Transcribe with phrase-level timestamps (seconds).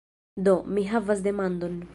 [0.47, 1.81] Do, mi havas demandon.